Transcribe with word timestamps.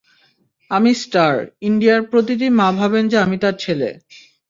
আমি 0.71 0.91
স্টার, 0.95 1.33
ইন্ডিয়ার 1.61 2.01
প্রতিটি 2.11 2.47
মা 2.59 2.67
ভাবেন 2.79 3.03
যে 3.07 3.17
আমি 3.17 3.37
তার 3.37 3.55
ছেলে। 3.59 3.89